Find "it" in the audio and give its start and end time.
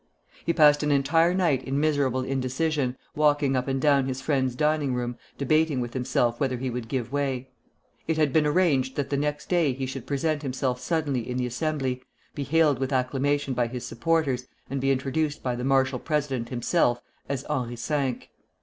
8.07-8.17